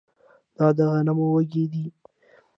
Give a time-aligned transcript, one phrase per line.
[0.57, 1.85] دا د غنم وږی دی